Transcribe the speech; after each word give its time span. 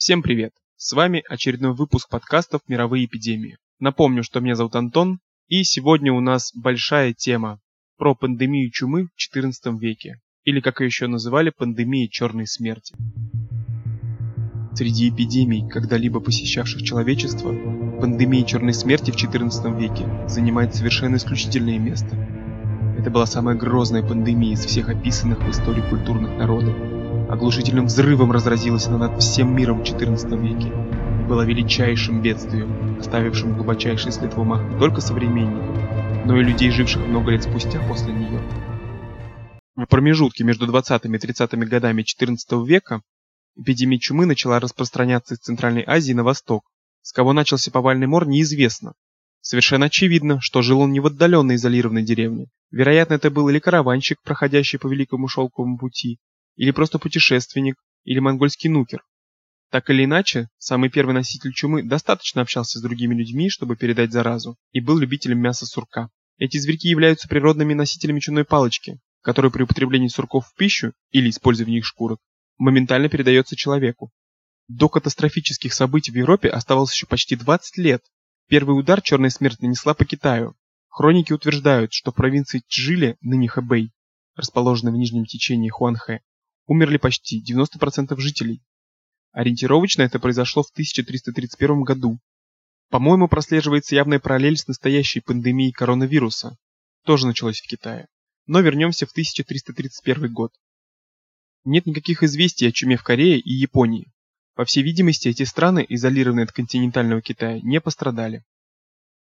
Всем 0.00 0.22
привет! 0.22 0.54
С 0.78 0.94
вами 0.94 1.22
очередной 1.28 1.74
выпуск 1.74 2.08
подкастов 2.08 2.62
«Мировые 2.68 3.04
эпидемии». 3.04 3.58
Напомню, 3.80 4.22
что 4.22 4.40
меня 4.40 4.54
зовут 4.54 4.74
Антон, 4.74 5.18
и 5.46 5.62
сегодня 5.62 6.10
у 6.10 6.20
нас 6.20 6.52
большая 6.54 7.12
тема 7.12 7.60
про 7.98 8.14
пандемию 8.14 8.70
чумы 8.70 9.08
в 9.14 9.36
XIV 9.36 9.78
веке, 9.78 10.16
или 10.44 10.60
как 10.60 10.80
ее 10.80 10.86
еще 10.86 11.06
называли, 11.06 11.52
пандемия 11.54 12.08
черной 12.08 12.46
смерти. 12.46 12.94
Среди 14.72 15.10
эпидемий, 15.10 15.68
когда-либо 15.68 16.20
посещавших 16.20 16.82
человечество, 16.82 17.52
пандемия 18.00 18.46
черной 18.46 18.72
смерти 18.72 19.10
в 19.10 19.16
XIV 19.16 19.78
веке 19.78 20.26
занимает 20.26 20.74
совершенно 20.74 21.16
исключительное 21.16 21.78
место. 21.78 22.16
Это 22.98 23.10
была 23.10 23.26
самая 23.26 23.54
грозная 23.54 24.02
пандемия 24.02 24.54
из 24.54 24.64
всех 24.64 24.88
описанных 24.88 25.40
в 25.40 25.50
истории 25.50 25.86
культурных 25.90 26.38
народов, 26.38 26.99
оглушительным 27.30 27.86
взрывом 27.86 28.32
разразилась 28.32 28.88
над 28.88 29.22
всем 29.22 29.54
миром 29.54 29.78
в 29.78 29.82
XIV 29.82 30.36
веке 30.40 30.68
и 30.68 31.28
была 31.28 31.44
величайшим 31.44 32.20
бедствием, 32.22 32.98
оставившим 32.98 33.54
глубочайший 33.54 34.10
след 34.10 34.34
в 34.34 34.40
умах 34.40 34.68
не 34.68 34.78
только 34.78 35.00
современников, 35.00 36.26
но 36.26 36.36
и 36.36 36.42
людей, 36.42 36.70
живших 36.70 37.06
много 37.06 37.30
лет 37.30 37.44
спустя 37.44 37.80
после 37.86 38.12
нее. 38.12 38.42
В 39.76 39.86
промежутке 39.86 40.42
между 40.42 40.66
20 40.66 41.04
и 41.04 41.18
30 41.18 41.52
годами 41.68 42.02
XIV 42.02 42.66
века 42.66 43.00
эпидемия 43.56 43.98
чумы 43.98 44.26
начала 44.26 44.58
распространяться 44.58 45.34
из 45.34 45.38
Центральной 45.38 45.84
Азии 45.86 46.12
на 46.12 46.24
восток. 46.24 46.64
С 47.02 47.12
кого 47.12 47.32
начался 47.32 47.70
повальный 47.70 48.08
мор, 48.08 48.26
неизвестно. 48.26 48.94
Совершенно 49.40 49.86
очевидно, 49.86 50.40
что 50.40 50.62
жил 50.62 50.80
он 50.80 50.92
не 50.92 51.00
в 51.00 51.06
отдаленной 51.06 51.54
изолированной 51.54 52.02
деревне. 52.02 52.48
Вероятно, 52.70 53.14
это 53.14 53.30
был 53.30 53.48
или 53.48 53.58
караванщик, 53.58 54.18
проходящий 54.22 54.78
по 54.78 54.86
Великому 54.86 55.28
Шелковому 55.28 55.78
пути, 55.78 56.18
или 56.60 56.72
просто 56.72 56.98
путешественник, 56.98 57.76
или 58.04 58.18
монгольский 58.18 58.68
нукер. 58.68 59.02
Так 59.70 59.88
или 59.88 60.04
иначе, 60.04 60.50
самый 60.58 60.90
первый 60.90 61.14
носитель 61.14 61.54
чумы 61.54 61.82
достаточно 61.82 62.42
общался 62.42 62.78
с 62.78 62.82
другими 62.82 63.14
людьми, 63.14 63.48
чтобы 63.48 63.76
передать 63.76 64.12
заразу, 64.12 64.58
и 64.72 64.80
был 64.80 64.98
любителем 64.98 65.38
мяса 65.38 65.64
сурка. 65.64 66.10
Эти 66.36 66.58
зверьки 66.58 66.86
являются 66.86 67.28
природными 67.28 67.72
носителями 67.72 68.20
чумной 68.20 68.44
палочки, 68.44 69.00
которая 69.22 69.50
при 69.50 69.62
употреблении 69.62 70.08
сурков 70.08 70.48
в 70.48 70.54
пищу 70.54 70.92
или 71.12 71.30
использовании 71.30 71.78
их 71.78 71.86
шкурок 71.86 72.20
моментально 72.58 73.08
передается 73.08 73.56
человеку. 73.56 74.12
До 74.68 74.90
катастрофических 74.90 75.72
событий 75.72 76.12
в 76.12 76.16
Европе 76.16 76.50
оставалось 76.50 76.92
еще 76.92 77.06
почти 77.06 77.36
20 77.36 77.78
лет. 77.78 78.04
Первый 78.48 78.78
удар 78.78 79.00
черная 79.00 79.30
смерть 79.30 79.62
нанесла 79.62 79.94
по 79.94 80.04
Китаю. 80.04 80.54
Хроники 80.90 81.32
утверждают, 81.32 81.94
что 81.94 82.12
в 82.12 82.16
провинции 82.16 82.62
Чжили, 82.68 83.16
ныне 83.22 83.48
Хэбэй, 83.48 83.92
расположенной 84.36 84.92
в 84.92 84.96
нижнем 84.96 85.24
течении 85.24 85.70
Хуанхэ, 85.70 86.20
умерли 86.70 86.98
почти 86.98 87.42
90% 87.42 88.16
жителей. 88.20 88.62
Ориентировочно 89.32 90.02
это 90.02 90.20
произошло 90.20 90.62
в 90.62 90.70
1331 90.70 91.82
году. 91.82 92.20
По-моему, 92.90 93.28
прослеживается 93.28 93.96
явная 93.96 94.20
параллель 94.20 94.56
с 94.56 94.68
настоящей 94.68 95.20
пандемией 95.20 95.72
коронавируса. 95.72 96.56
Тоже 97.04 97.26
началось 97.26 97.60
в 97.60 97.66
Китае. 97.66 98.06
Но 98.46 98.60
вернемся 98.60 99.04
в 99.06 99.10
1331 99.10 100.32
год. 100.32 100.52
Нет 101.64 101.86
никаких 101.86 102.22
известий 102.22 102.68
о 102.68 102.72
чуме 102.72 102.96
в 102.96 103.02
Корее 103.02 103.40
и 103.40 103.50
Японии. 103.50 104.12
По 104.54 104.64
всей 104.64 104.84
видимости, 104.84 105.26
эти 105.26 105.42
страны, 105.42 105.84
изолированные 105.88 106.44
от 106.44 106.52
континентального 106.52 107.20
Китая, 107.20 107.58
не 107.62 107.80
пострадали. 107.80 108.44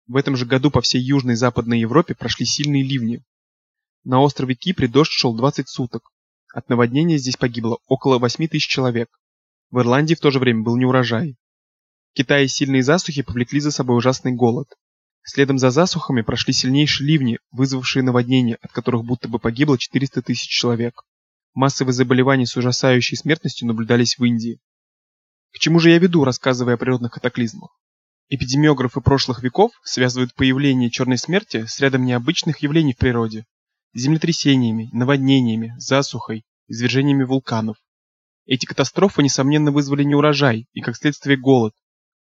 В 0.06 0.16
этом 0.16 0.34
же 0.34 0.46
году 0.46 0.70
по 0.70 0.80
всей 0.80 1.02
Южной 1.02 1.34
и 1.34 1.36
Западной 1.36 1.80
Европе 1.80 2.14
прошли 2.14 2.46
сильные 2.46 2.82
ливни. 2.82 3.22
На 4.02 4.20
острове 4.20 4.54
Кипре 4.54 4.88
дождь 4.88 5.12
шел 5.12 5.36
20 5.36 5.68
суток. 5.68 6.13
От 6.54 6.68
наводнения 6.68 7.18
здесь 7.18 7.36
погибло 7.36 7.78
около 7.88 8.20
8 8.20 8.46
тысяч 8.46 8.68
человек. 8.68 9.08
В 9.72 9.80
Ирландии 9.80 10.14
в 10.14 10.20
то 10.20 10.30
же 10.30 10.38
время 10.38 10.62
был 10.62 10.76
неурожай. 10.76 11.34
В 12.12 12.16
Китае 12.16 12.46
сильные 12.46 12.84
засухи 12.84 13.22
повлекли 13.22 13.58
за 13.58 13.72
собой 13.72 13.98
ужасный 13.98 14.30
голод. 14.30 14.68
Следом 15.24 15.58
за 15.58 15.70
засухами 15.70 16.22
прошли 16.22 16.52
сильнейшие 16.52 17.08
ливни, 17.08 17.40
вызвавшие 17.50 18.04
наводнения, 18.04 18.56
от 18.62 18.70
которых 18.70 19.04
будто 19.04 19.26
бы 19.26 19.40
погибло 19.40 19.76
400 19.76 20.22
тысяч 20.22 20.48
человек. 20.48 21.02
Массовые 21.54 21.92
заболевания 21.92 22.46
с 22.46 22.56
ужасающей 22.56 23.16
смертностью 23.16 23.66
наблюдались 23.66 24.16
в 24.16 24.24
Индии. 24.24 24.60
К 25.52 25.58
чему 25.58 25.80
же 25.80 25.90
я 25.90 25.98
веду, 25.98 26.22
рассказывая 26.22 26.74
о 26.74 26.78
природных 26.78 27.10
катаклизмах? 27.10 27.76
Эпидемиографы 28.28 29.00
прошлых 29.00 29.42
веков 29.42 29.72
связывают 29.82 30.32
появление 30.34 30.88
черной 30.88 31.18
смерти 31.18 31.66
с 31.66 31.80
рядом 31.80 32.04
необычных 32.04 32.60
явлений 32.60 32.92
в 32.92 32.98
природе, 32.98 33.44
землетрясениями, 33.94 34.90
наводнениями, 34.92 35.74
засухой, 35.78 36.44
извержениями 36.68 37.24
вулканов. 37.24 37.76
Эти 38.46 38.66
катастрофы, 38.66 39.22
несомненно, 39.22 39.70
вызвали 39.70 40.04
неурожай 40.04 40.68
и, 40.72 40.80
как 40.80 40.96
следствие, 40.96 41.38
голод, 41.38 41.74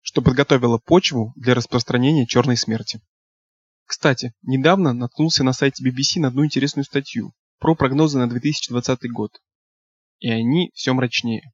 что 0.02 0.20
подготовило 0.20 0.78
почву 0.78 1.32
для 1.36 1.54
распространения 1.54 2.26
черной 2.26 2.56
смерти. 2.56 3.00
Кстати, 3.86 4.34
недавно 4.42 4.92
наткнулся 4.92 5.44
на 5.44 5.52
сайте 5.52 5.84
BBC 5.84 6.20
на 6.20 6.28
одну 6.28 6.44
интересную 6.44 6.84
статью 6.84 7.32
про 7.58 7.74
прогнозы 7.74 8.18
на 8.18 8.28
2020 8.28 9.10
год. 9.10 9.40
И 10.18 10.30
они 10.30 10.70
все 10.74 10.92
мрачнее. 10.92 11.52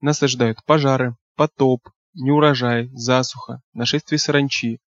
Нас 0.00 0.22
ожидают 0.22 0.64
пожары, 0.64 1.16
потоп, 1.36 1.88
неурожай, 2.14 2.88
засуха, 2.92 3.60
нашествие 3.72 4.18
саранчи. 4.18 4.80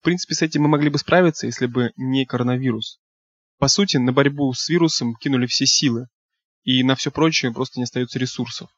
В 0.00 0.04
принципе, 0.04 0.34
с 0.34 0.42
этим 0.42 0.62
мы 0.62 0.68
могли 0.68 0.90
бы 0.90 0.98
справиться, 0.98 1.46
если 1.46 1.66
бы 1.66 1.92
не 1.96 2.24
коронавирус. 2.24 2.98
По 3.58 3.68
сути, 3.68 3.96
на 3.96 4.12
борьбу 4.12 4.52
с 4.52 4.68
вирусом 4.68 5.14
кинули 5.14 5.46
все 5.46 5.66
силы, 5.66 6.08
и 6.64 6.82
на 6.82 6.96
все 6.96 7.10
прочее 7.10 7.52
просто 7.52 7.78
не 7.78 7.84
остается 7.84 8.18
ресурсов. 8.18 8.70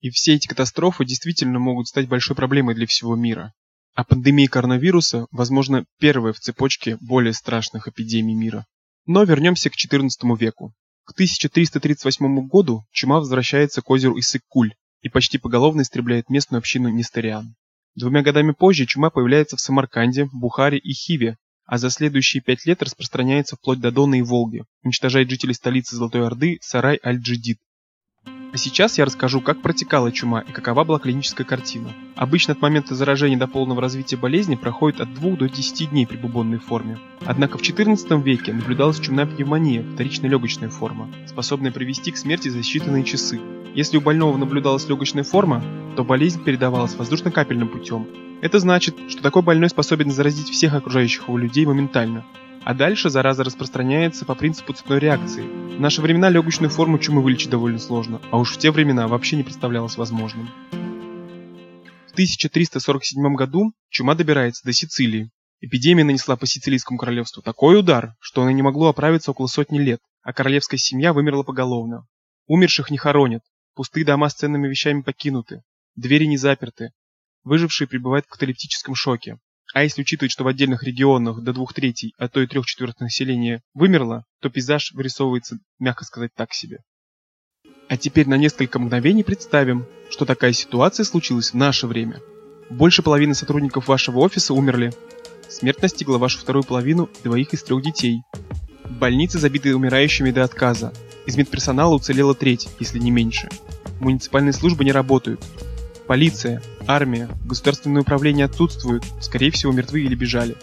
И 0.00 0.10
все 0.10 0.34
эти 0.34 0.46
катастрофы 0.46 1.04
действительно 1.04 1.58
могут 1.58 1.88
стать 1.88 2.08
большой 2.08 2.36
проблемой 2.36 2.74
для 2.74 2.86
всего 2.86 3.16
мира. 3.16 3.52
А 3.94 4.04
пандемия 4.04 4.48
коронавируса, 4.48 5.26
возможно, 5.32 5.84
первая 5.98 6.32
в 6.32 6.38
цепочке 6.38 6.98
более 7.00 7.32
страшных 7.32 7.88
эпидемий 7.88 8.34
мира. 8.34 8.66
Но 9.06 9.24
вернемся 9.24 9.70
к 9.70 9.74
XIV 9.74 10.10
веку. 10.38 10.74
К 11.04 11.12
1338 11.12 12.46
году 12.46 12.84
чума 12.92 13.18
возвращается 13.18 13.82
к 13.82 13.90
озеру 13.90 14.18
Иссык-Куль 14.18 14.74
и 15.00 15.08
почти 15.08 15.38
поголовно 15.38 15.80
истребляет 15.80 16.28
местную 16.28 16.58
общину 16.58 16.90
несториан. 16.90 17.56
Двумя 17.94 18.22
годами 18.22 18.52
позже 18.52 18.86
чума 18.86 19.10
появляется 19.10 19.56
в 19.56 19.60
Самарканде, 19.60 20.28
Бухаре 20.32 20.78
и 20.78 20.92
Хиве, 20.92 21.38
а 21.68 21.76
за 21.76 21.90
следующие 21.90 22.42
пять 22.42 22.64
лет 22.64 22.82
распространяется 22.82 23.56
вплоть 23.56 23.78
до 23.78 23.92
Дона 23.92 24.16
и 24.16 24.22
Волги, 24.22 24.64
уничтожает 24.82 25.28
жителей 25.28 25.52
столицы 25.52 25.96
Золотой 25.96 26.26
Орды 26.26 26.58
Сарай-аль-Джидид. 26.62 27.58
А 28.52 28.56
сейчас 28.56 28.98
я 28.98 29.04
расскажу, 29.04 29.40
как 29.40 29.60
протекала 29.60 30.10
чума 30.10 30.40
и 30.40 30.52
какова 30.52 30.84
была 30.84 30.98
клиническая 30.98 31.46
картина. 31.46 31.88
Обычно 32.16 32.52
от 32.52 32.62
момента 32.62 32.94
заражения 32.94 33.36
до 33.36 33.46
полного 33.46 33.80
развития 33.80 34.16
болезни 34.16 34.54
проходит 34.54 35.00
от 35.00 35.12
2 35.14 35.36
до 35.36 35.48
10 35.48 35.90
дней 35.90 36.06
при 36.06 36.16
бубонной 36.16 36.58
форме. 36.58 36.98
Однако 37.26 37.58
в 37.58 37.62
XIV 37.62 38.22
веке 38.22 38.52
наблюдалась 38.52 39.00
чумная 39.00 39.26
пневмония, 39.26 39.84
вторичная 39.94 40.30
легочная 40.30 40.70
форма, 40.70 41.08
способная 41.26 41.72
привести 41.72 42.10
к 42.10 42.16
смерти 42.16 42.48
за 42.48 42.60
считанные 42.60 43.04
часы. 43.04 43.40
Если 43.74 43.98
у 43.98 44.00
больного 44.00 44.36
наблюдалась 44.36 44.88
легочная 44.88 45.24
форма, 45.24 45.62
то 45.96 46.04
болезнь 46.04 46.42
передавалась 46.42 46.94
воздушно-капельным 46.94 47.68
путем, 47.68 48.06
это 48.40 48.60
значит, 48.60 48.94
что 49.08 49.20
такой 49.20 49.42
больной 49.42 49.68
способен 49.68 50.12
заразить 50.12 50.48
всех 50.50 50.74
окружающих 50.74 51.26
его 51.26 51.36
людей 51.36 51.66
моментально. 51.66 52.24
А 52.68 52.74
дальше 52.74 53.08
зараза 53.08 53.44
распространяется 53.44 54.26
по 54.26 54.34
принципу 54.34 54.74
цепной 54.74 54.98
реакции. 54.98 55.40
В 55.40 55.80
наши 55.80 56.02
времена 56.02 56.28
легочную 56.28 56.68
форму 56.68 56.98
чумы 56.98 57.22
вылечить 57.22 57.48
довольно 57.48 57.78
сложно, 57.78 58.20
а 58.30 58.36
уж 58.36 58.52
в 58.52 58.58
те 58.58 58.70
времена 58.70 59.08
вообще 59.08 59.36
не 59.36 59.42
представлялось 59.42 59.96
возможным. 59.96 60.50
В 62.08 62.12
1347 62.12 63.34
году 63.36 63.72
чума 63.88 64.14
добирается 64.14 64.66
до 64.66 64.74
Сицилии. 64.74 65.30
Эпидемия 65.62 66.04
нанесла 66.04 66.36
по 66.36 66.46
Сицилийскому 66.46 66.98
королевству 66.98 67.42
такой 67.42 67.80
удар, 67.80 68.14
что 68.20 68.42
оно 68.42 68.50
не 68.50 68.60
могло 68.60 68.88
оправиться 68.88 69.30
около 69.30 69.46
сотни 69.46 69.78
лет, 69.78 70.00
а 70.20 70.34
королевская 70.34 70.76
семья 70.76 71.14
вымерла 71.14 71.44
поголовно. 71.44 72.06
Умерших 72.48 72.90
не 72.90 72.98
хоронят, 72.98 73.44
пустые 73.76 74.04
дома 74.04 74.28
с 74.28 74.34
ценными 74.34 74.68
вещами 74.68 75.00
покинуты, 75.00 75.62
двери 75.96 76.26
не 76.26 76.36
заперты, 76.36 76.90
Выжившие 77.44 77.88
пребывают 77.88 78.26
в 78.26 78.28
каталептическом 78.28 78.94
шоке. 78.94 79.38
А 79.74 79.82
если 79.82 80.02
учитывать, 80.02 80.32
что 80.32 80.44
в 80.44 80.48
отдельных 80.48 80.82
регионах 80.82 81.42
до 81.42 81.52
двух 81.52 81.74
третей, 81.74 82.14
а 82.18 82.28
то 82.28 82.40
и 82.40 82.46
трех 82.46 82.66
четвертых 82.66 83.00
населения 83.00 83.62
вымерло, 83.74 84.24
то 84.40 84.48
пейзаж 84.48 84.92
вырисовывается, 84.92 85.58
мягко 85.78 86.04
сказать, 86.04 86.32
так 86.34 86.52
себе. 86.54 86.78
А 87.88 87.96
теперь 87.96 88.28
на 88.28 88.36
несколько 88.36 88.78
мгновений 88.78 89.24
представим, 89.24 89.86
что 90.10 90.24
такая 90.24 90.52
ситуация 90.52 91.04
случилась 91.04 91.52
в 91.52 91.54
наше 91.54 91.86
время. 91.86 92.20
Больше 92.70 93.02
половины 93.02 93.34
сотрудников 93.34 93.88
вашего 93.88 94.18
офиса 94.18 94.52
умерли. 94.52 94.92
Смерть 95.48 95.80
настигла 95.80 96.18
вашу 96.18 96.38
вторую 96.38 96.64
половину 96.64 97.08
двоих 97.24 97.54
из 97.54 97.62
трех 97.62 97.82
детей. 97.82 98.22
Больницы 98.88 99.38
забиты 99.38 99.74
умирающими 99.74 100.30
до 100.30 100.44
отказа. 100.44 100.92
Из 101.26 101.36
медперсонала 101.36 101.94
уцелела 101.94 102.34
треть, 102.34 102.68
если 102.78 102.98
не 102.98 103.10
меньше. 103.10 103.48
Муниципальные 104.00 104.52
службы 104.52 104.84
не 104.84 104.92
работают. 104.92 105.42
Полиция, 106.08 106.62
армия, 106.86 107.28
государственное 107.44 108.00
управление 108.00 108.46
отсутствуют, 108.46 109.04
скорее 109.20 109.50
всего 109.50 109.72
мертвы 109.72 110.00
или 110.00 110.14
бежали. 110.14 110.56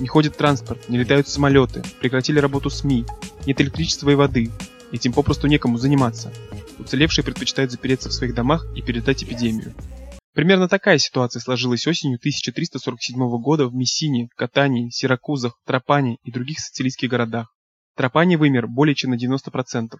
Не 0.00 0.06
ходит 0.06 0.36
транспорт, 0.36 0.90
не 0.90 0.98
летают 0.98 1.28
самолеты, 1.28 1.82
прекратили 1.98 2.40
работу 2.40 2.68
СМИ, 2.68 3.06
нет 3.46 3.58
электричества 3.62 4.10
и 4.10 4.14
воды, 4.14 4.50
этим 4.92 5.14
попросту 5.14 5.46
некому 5.46 5.78
заниматься. 5.78 6.30
Уцелевшие 6.78 7.24
предпочитают 7.24 7.70
запереться 7.70 8.10
в 8.10 8.12
своих 8.12 8.34
домах 8.34 8.66
и 8.76 8.82
передать 8.82 9.24
эпидемию. 9.24 9.72
Примерно 10.34 10.68
такая 10.68 10.98
ситуация 10.98 11.40
сложилась 11.40 11.86
осенью 11.86 12.18
1347 12.18 13.16
года 13.40 13.66
в 13.68 13.74
Мессине, 13.74 14.28
Катании, 14.36 14.90
Сиракузах, 14.90 15.58
Тропане 15.64 16.18
и 16.22 16.30
других 16.30 16.58
сицилийских 16.60 17.08
городах. 17.08 17.50
Тропане 17.96 18.36
вымер 18.36 18.66
более 18.66 18.94
чем 18.94 19.12
на 19.12 19.14
90%. 19.14 19.96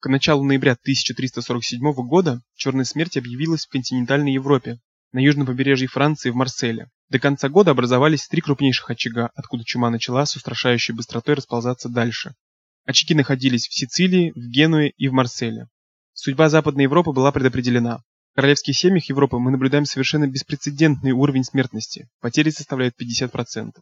К 0.00 0.08
началу 0.08 0.44
ноября 0.44 0.72
1347 0.74 1.92
года 2.06 2.40
черная 2.54 2.84
смерть 2.84 3.16
объявилась 3.16 3.66
в 3.66 3.68
континентальной 3.68 4.32
Европе, 4.32 4.78
на 5.10 5.18
южном 5.18 5.46
побережье 5.46 5.88
Франции 5.88 6.30
в 6.30 6.36
Марселе. 6.36 6.88
До 7.08 7.18
конца 7.18 7.48
года 7.48 7.72
образовались 7.72 8.28
три 8.28 8.40
крупнейших 8.40 8.90
очага, 8.90 9.30
откуда 9.34 9.64
чума 9.64 9.90
начала 9.90 10.24
с 10.24 10.36
устрашающей 10.36 10.94
быстротой 10.94 11.34
расползаться 11.34 11.88
дальше. 11.88 12.36
Очаги 12.84 13.14
находились 13.14 13.66
в 13.66 13.74
Сицилии, 13.74 14.30
в 14.36 14.48
Генуе 14.48 14.90
и 14.90 15.08
в 15.08 15.12
Марселе. 15.14 15.66
Судьба 16.12 16.48
Западной 16.48 16.84
Европы 16.84 17.10
была 17.10 17.32
предопределена. 17.32 18.04
В 18.34 18.36
королевских 18.36 18.76
семьях 18.76 19.08
Европы 19.08 19.38
мы 19.38 19.50
наблюдаем 19.50 19.84
совершенно 19.84 20.28
беспрецедентный 20.28 21.10
уровень 21.10 21.42
смертности. 21.42 22.08
Потери 22.20 22.50
составляют 22.50 22.94
50%. 23.02 23.72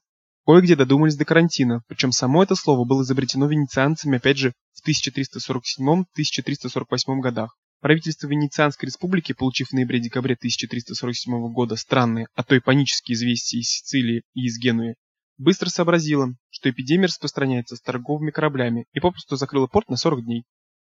Кое-где 0.47 0.77
додумались 0.77 1.17
до 1.17 1.25
карантина, 1.25 1.83
причем 1.89 2.13
само 2.13 2.45
это 2.45 2.55
слово 2.55 2.87
было 2.87 3.03
изобретено 3.03 3.49
венецианцами 3.49 4.19
опять 4.19 4.39
же 4.39 4.53
в 4.75 4.89
1347-1348 4.89 7.21
годах. 7.21 7.59
Правительство 7.81 8.29
Венецианской 8.29 8.87
республики, 8.87 9.33
получив 9.33 9.71
в 9.71 9.73
ноябре-декабре 9.73 10.35
1347 10.35 11.53
года 11.53 11.75
странные, 11.75 12.29
а 12.37 12.45
то 12.45 12.55
и 12.55 12.61
панические 12.61 13.17
известия 13.17 13.59
из 13.59 13.71
Сицилии 13.71 14.23
и 14.35 14.47
из 14.47 14.61
Генуи, 14.61 14.95
быстро 15.37 15.69
сообразило, 15.69 16.29
что 16.51 16.71
эпидемия 16.71 17.07
распространяется 17.07 17.75
с 17.75 17.81
торговыми 17.81 18.31
кораблями 18.31 18.87
и 18.93 19.01
попросту 19.01 19.35
закрыло 19.35 19.67
порт 19.67 19.91
на 19.91 19.97
40 19.97 20.25
дней. 20.25 20.45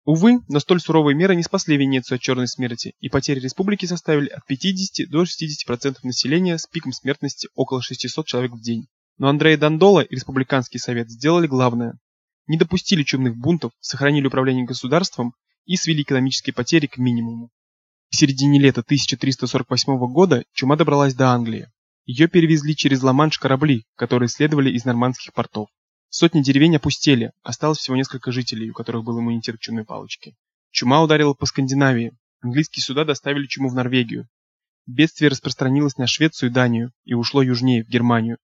Увы, 0.04 0.40
но 0.48 0.60
столь 0.60 0.82
суровые 0.82 1.16
меры 1.16 1.34
не 1.34 1.42
спасли 1.42 1.78
Венецию 1.78 2.16
от 2.16 2.22
черной 2.22 2.46
смерти, 2.46 2.92
и 3.00 3.08
потери 3.08 3.40
республики 3.40 3.86
составили 3.86 4.28
от 4.28 4.44
50 4.44 5.08
до 5.08 5.22
60% 5.22 5.96
населения 6.02 6.58
с 6.58 6.66
пиком 6.66 6.92
смертности 6.92 7.48
около 7.54 7.80
600 7.80 8.26
человек 8.26 8.52
в 8.52 8.60
день. 8.60 8.86
Но 9.18 9.28
Андреа 9.28 9.56
Дандола 9.56 10.00
и 10.00 10.14
Республиканский 10.14 10.78
совет 10.78 11.10
сделали 11.10 11.46
главное. 11.46 11.98
Не 12.46 12.58
допустили 12.58 13.02
чумных 13.02 13.36
бунтов, 13.36 13.72
сохранили 13.80 14.26
управление 14.26 14.64
государством 14.64 15.34
и 15.64 15.76
свели 15.76 16.02
экономические 16.02 16.54
потери 16.54 16.86
к 16.86 16.98
минимуму. 16.98 17.50
В 18.10 18.16
середине 18.16 18.60
лета 18.60 18.82
1348 18.82 19.98
года 20.12 20.44
чума 20.52 20.76
добралась 20.76 21.14
до 21.14 21.30
Англии. 21.30 21.70
Ее 22.04 22.28
перевезли 22.28 22.76
через 22.76 23.02
Ла-Манш 23.02 23.38
корабли, 23.38 23.84
которые 23.96 24.28
следовали 24.28 24.70
из 24.70 24.84
нормандских 24.84 25.32
портов. 25.32 25.68
Сотни 26.08 26.40
деревень 26.40 26.76
опустели, 26.76 27.32
осталось 27.42 27.78
всего 27.78 27.96
несколько 27.96 28.30
жителей, 28.30 28.70
у 28.70 28.74
которых 28.74 29.02
был 29.02 29.18
иммунитет 29.18 29.56
к 29.56 29.60
чумной 29.60 29.84
палочке. 29.84 30.36
Чума 30.70 31.02
ударила 31.02 31.34
по 31.34 31.46
Скандинавии. 31.46 32.16
Английские 32.42 32.84
суда 32.84 33.04
доставили 33.04 33.46
чуму 33.46 33.70
в 33.70 33.74
Норвегию. 33.74 34.28
Бедствие 34.86 35.30
распространилось 35.30 35.96
на 35.96 36.06
Швецию 36.06 36.50
и 36.50 36.52
Данию 36.52 36.92
и 37.04 37.14
ушло 37.14 37.42
южнее, 37.42 37.82
в 37.82 37.88
Германию, 37.88 38.38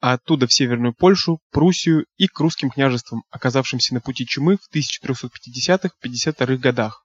а 0.00 0.14
оттуда 0.14 0.46
в 0.46 0.52
Северную 0.52 0.94
Польшу, 0.94 1.40
Пруссию 1.50 2.06
и 2.16 2.26
к 2.26 2.38
русским 2.40 2.70
княжествам, 2.70 3.22
оказавшимся 3.30 3.94
на 3.94 4.00
пути 4.00 4.26
чумы 4.26 4.56
в 4.56 4.74
1350-52 4.74 6.56
годах. 6.56 7.04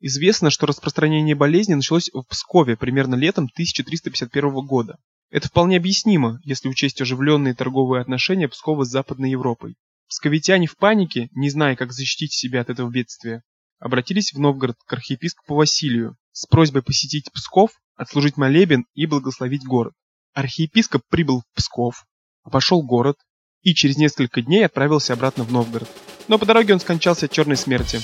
Известно, 0.00 0.50
что 0.50 0.66
распространение 0.66 1.34
болезни 1.34 1.74
началось 1.74 2.10
в 2.12 2.22
Пскове 2.24 2.76
примерно 2.76 3.14
летом 3.14 3.44
1351 3.44 4.66
года. 4.66 4.98
Это 5.30 5.48
вполне 5.48 5.76
объяснимо, 5.76 6.40
если 6.44 6.68
учесть 6.68 7.00
оживленные 7.00 7.54
торговые 7.54 8.02
отношения 8.02 8.48
Пскова 8.48 8.84
с 8.84 8.90
Западной 8.90 9.30
Европой. 9.30 9.76
Псковитяне 10.08 10.66
в 10.66 10.76
панике, 10.76 11.28
не 11.32 11.48
зная, 11.50 11.74
как 11.76 11.92
защитить 11.92 12.32
себя 12.32 12.60
от 12.60 12.70
этого 12.70 12.90
бедствия, 12.90 13.42
обратились 13.78 14.32
в 14.32 14.38
Новгород 14.38 14.76
к 14.86 14.92
архиепископу 14.92 15.54
Василию 15.54 16.16
с 16.32 16.46
просьбой 16.46 16.82
посетить 16.82 17.32
Псков, 17.32 17.70
отслужить 17.96 18.36
молебен 18.36 18.86
и 18.94 19.06
благословить 19.06 19.64
город. 19.64 19.94
Архиепископ 20.34 21.02
прибыл 21.08 21.40
в 21.40 21.56
Псков, 21.56 22.04
обошел 22.42 22.82
город 22.82 23.16
и 23.62 23.74
через 23.74 23.96
несколько 23.96 24.42
дней 24.42 24.66
отправился 24.66 25.14
обратно 25.14 25.44
в 25.44 25.52
Новгород. 25.52 25.88
Но 26.28 26.38
по 26.38 26.46
дороге 26.46 26.74
он 26.74 26.80
скончался 26.80 27.26
от 27.26 27.32
черной 27.32 27.56
смерти. 27.56 28.00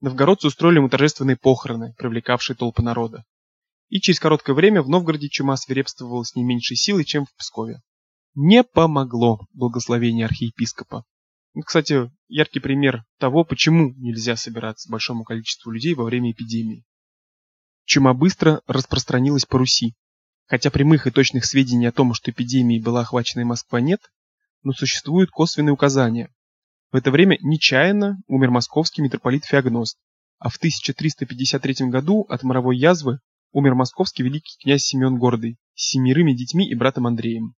Новгородцы 0.00 0.46
устроили 0.46 0.76
ему 0.78 0.88
торжественные 0.88 1.36
похороны, 1.36 1.94
привлекавшие 1.96 2.56
толпы 2.56 2.82
народа 2.82 3.24
и 3.90 4.00
через 4.00 4.20
короткое 4.20 4.54
время 4.54 4.82
в 4.82 4.88
Новгороде 4.88 5.28
чума 5.28 5.56
свирепствовала 5.56 6.22
с 6.22 6.34
не 6.34 6.44
меньшей 6.44 6.76
силой, 6.76 7.04
чем 7.04 7.26
в 7.26 7.34
Пскове. 7.34 7.82
Не 8.34 8.62
помогло 8.62 9.40
благословение 9.52 10.24
архиепископа. 10.24 11.04
Ну, 11.54 11.62
кстати, 11.62 12.10
яркий 12.28 12.60
пример 12.60 13.04
того, 13.18 13.44
почему 13.44 13.92
нельзя 13.96 14.36
собираться 14.36 14.88
большому 14.88 15.24
количеству 15.24 15.72
людей 15.72 15.94
во 15.94 16.04
время 16.04 16.30
эпидемии. 16.30 16.84
Чума 17.84 18.14
быстро 18.14 18.62
распространилась 18.68 19.44
по 19.44 19.58
Руси. 19.58 19.94
Хотя 20.50 20.72
прямых 20.72 21.06
и 21.06 21.12
точных 21.12 21.44
сведений 21.44 21.86
о 21.86 21.92
том, 21.92 22.12
что 22.12 22.32
эпидемией 22.32 22.82
была 22.82 23.02
охвачена 23.02 23.42
и 23.42 23.44
Москва 23.44 23.80
нет, 23.80 24.10
но 24.64 24.72
существуют 24.72 25.30
косвенные 25.30 25.72
указания. 25.72 26.28
В 26.90 26.96
это 26.96 27.12
время 27.12 27.38
нечаянно 27.40 28.18
умер 28.26 28.50
московский 28.50 29.00
митрополит 29.00 29.44
Феогност, 29.44 29.96
а 30.40 30.48
в 30.48 30.56
1353 30.56 31.86
году 31.86 32.26
от 32.28 32.42
моровой 32.42 32.76
язвы 32.76 33.20
умер 33.52 33.76
московский 33.76 34.24
великий 34.24 34.58
князь 34.60 34.82
Семен 34.82 35.18
Гордый 35.18 35.56
с 35.76 35.90
семерыми 35.90 36.32
детьми 36.32 36.68
и 36.68 36.74
братом 36.74 37.06
Андреем. 37.06 37.54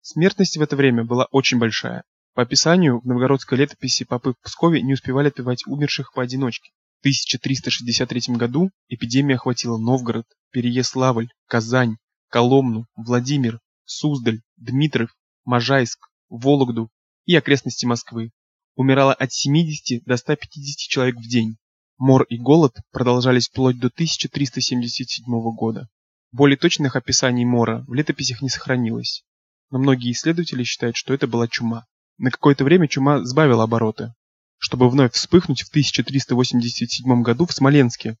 Смертность 0.00 0.56
в 0.56 0.62
это 0.62 0.76
время 0.76 1.02
была 1.02 1.26
очень 1.32 1.58
большая. 1.58 2.04
По 2.34 2.42
описанию, 2.42 3.00
в 3.00 3.06
новгородской 3.06 3.58
летописи 3.58 4.04
попы 4.04 4.34
в 4.34 4.40
Пскове 4.44 4.82
не 4.82 4.92
успевали 4.92 5.28
отпевать 5.28 5.66
умерших 5.66 6.12
поодиночке. 6.12 6.70
В 6.98 7.00
1363 7.00 8.36
году 8.36 8.70
эпидемия 8.88 9.34
охватила 9.34 9.78
Новгород, 9.78 10.26
Переяславль, 10.52 11.30
Казань, 11.48 11.96
Коломну, 12.28 12.86
Владимир, 12.96 13.60
Суздаль, 13.84 14.42
Дмитров, 14.56 15.10
Можайск, 15.44 15.98
Вологду 16.28 16.90
и 17.24 17.36
окрестности 17.36 17.86
Москвы. 17.86 18.32
Умирало 18.74 19.14
от 19.14 19.32
70 19.32 20.04
до 20.04 20.16
150 20.16 20.76
человек 20.76 21.16
в 21.16 21.28
день. 21.28 21.56
Мор 21.98 22.24
и 22.24 22.36
голод 22.36 22.76
продолжались 22.92 23.48
вплоть 23.48 23.78
до 23.78 23.86
1377 23.86 25.24
года. 25.54 25.88
Более 26.32 26.58
точных 26.58 26.96
описаний 26.96 27.44
мора 27.44 27.84
в 27.86 27.94
летописях 27.94 28.42
не 28.42 28.48
сохранилось, 28.48 29.24
но 29.70 29.78
многие 29.78 30.12
исследователи 30.12 30.64
считают, 30.64 30.96
что 30.96 31.14
это 31.14 31.26
была 31.26 31.48
чума. 31.48 31.86
На 32.18 32.30
какое-то 32.30 32.64
время 32.64 32.88
чума 32.88 33.24
сбавила 33.24 33.64
обороты, 33.64 34.12
чтобы 34.58 34.90
вновь 34.90 35.12
вспыхнуть 35.12 35.62
в 35.62 35.68
1387 35.68 37.22
году 37.22 37.46
в 37.46 37.52
Смоленске, 37.52 38.16